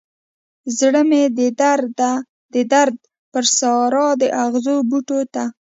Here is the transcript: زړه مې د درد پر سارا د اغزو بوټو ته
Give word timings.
زړه 0.77 1.01
مې 1.09 1.23
د 2.51 2.55
درد 2.73 2.95
پر 3.31 3.45
سارا 3.59 4.07
د 4.21 4.23
اغزو 4.45 4.75
بوټو 4.89 5.19
ته 5.33 5.43